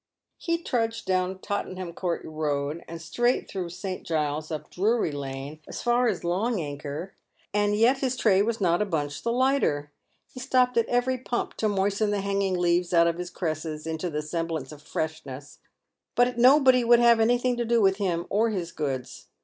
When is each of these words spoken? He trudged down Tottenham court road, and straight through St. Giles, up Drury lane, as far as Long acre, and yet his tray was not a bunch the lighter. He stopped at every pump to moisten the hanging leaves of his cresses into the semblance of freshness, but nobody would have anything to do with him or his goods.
He 0.39 0.57
trudged 0.57 1.05
down 1.05 1.37
Tottenham 1.37 1.93
court 1.93 2.23
road, 2.25 2.83
and 2.87 2.99
straight 2.99 3.47
through 3.47 3.69
St. 3.69 4.01
Giles, 4.03 4.49
up 4.49 4.71
Drury 4.71 5.11
lane, 5.11 5.59
as 5.67 5.83
far 5.83 6.07
as 6.07 6.23
Long 6.23 6.57
acre, 6.57 7.13
and 7.53 7.75
yet 7.75 7.99
his 7.99 8.17
tray 8.17 8.41
was 8.41 8.59
not 8.59 8.81
a 8.81 8.85
bunch 8.85 9.21
the 9.21 9.31
lighter. 9.31 9.91
He 10.25 10.39
stopped 10.39 10.75
at 10.75 10.89
every 10.89 11.19
pump 11.19 11.53
to 11.57 11.69
moisten 11.69 12.09
the 12.09 12.21
hanging 12.21 12.57
leaves 12.57 12.93
of 12.93 13.19
his 13.19 13.29
cresses 13.29 13.85
into 13.85 14.09
the 14.09 14.23
semblance 14.23 14.71
of 14.71 14.81
freshness, 14.81 15.59
but 16.15 16.35
nobody 16.35 16.83
would 16.83 16.97
have 16.99 17.19
anything 17.19 17.55
to 17.57 17.63
do 17.63 17.79
with 17.79 17.97
him 17.97 18.25
or 18.31 18.49
his 18.49 18.71
goods. 18.71 19.27